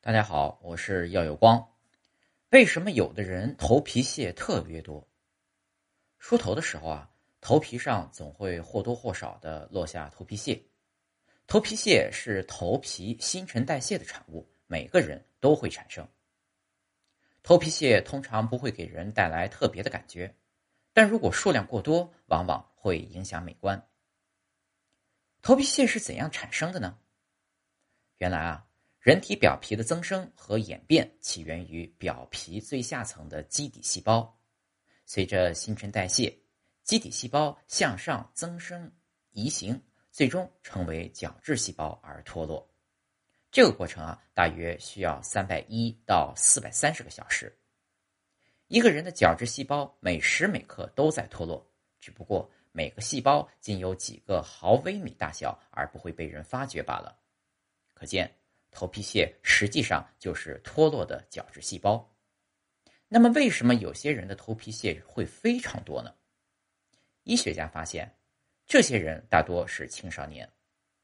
[0.00, 1.72] 大家好，我是耀有光。
[2.50, 5.08] 为什么有的人头皮屑特别多？
[6.18, 7.10] 梳头的时候啊，
[7.40, 10.62] 头皮上总会或多或少的落下头皮屑。
[11.48, 16.06] 头皮屑是头皮新陈代谢的产物，每个人都会产生。
[17.42, 20.36] 头皮屑通常不会给人带来特别的感觉，
[20.92, 23.88] 但如果数量过多，往往会影响美观。
[25.42, 26.96] 头皮屑是怎样产生的呢？
[28.18, 28.65] 原来啊。
[29.06, 34.36] 人体表皮的增生和演变起源于表皮最下层的基底细胞，
[35.04, 36.36] 随着新陈代谢，
[36.82, 38.90] 基底细胞向上增生
[39.30, 39.80] 移形，
[40.10, 42.68] 最终成为角质细胞而脱落。
[43.52, 47.56] 这个过程啊，大约需要三百一到四百三十个小时。
[48.66, 51.64] 一个人的角质细胞每时每刻都在脱落，
[52.00, 57.16] 只不过每个细胞仅有几个毫微米大小，而不会被人发觉罢了。
[57.94, 58.28] 可见。
[58.76, 62.14] 头皮屑实际上就是脱落的角质细胞。
[63.08, 66.14] 那么，为什么有些人的头皮屑会非常多呢？
[67.22, 68.14] 医学家发现，
[68.66, 70.46] 这些人大多是青少年，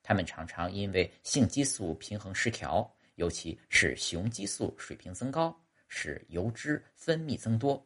[0.02, 7.82] 他们常常因为性激素平衡失调，尤其是雄激素水平增高，使油脂分泌增多，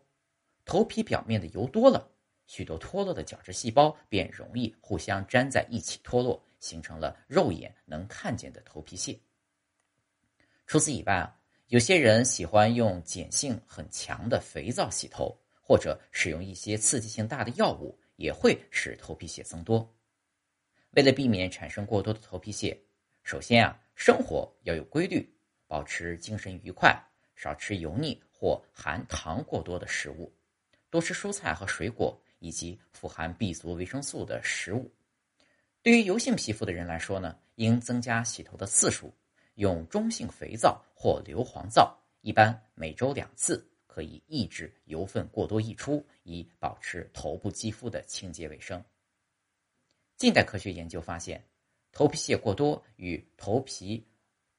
[0.64, 2.10] 头皮表面的油多了，
[2.48, 9.16] 许多脱落的角质细胞便容易互相粘在一起脱落，形成了肉眼能看见的头皮屑。
[10.66, 19.88] 除此以外啊，有些人喜欢用碱性很强的肥皂洗头，或者使用一些刺激性大的药物，也会使头皮屑增多。
[20.90, 22.76] 为了避免产生过多的头皮屑，
[23.22, 25.32] 首先啊，生活要有规律，
[25.68, 27.00] 保持精神愉快，
[27.36, 30.34] 少吃油腻或含糖过多的食物，
[30.90, 34.92] 多吃蔬菜和水果，以及富含 B 族维生素的食物。
[35.82, 39.14] 对于油性皮肤的人来说呢，应增加洗头的次数。
[39.56, 48.82] 用中性肥皂或硫磺皂，一般每周两次，可以抑制油分过多溢出，以保持头部肌肤的清洁卫生。
[50.16, 51.42] 近代科学研究发现，
[51.90, 54.06] 头皮屑过多与头皮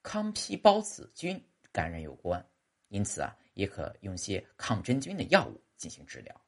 [0.01, 1.39] 糠皮孢子菌
[1.71, 2.43] 感染有关，
[2.87, 6.41] 因此啊，也可用些抗真菌的药物进行治疗。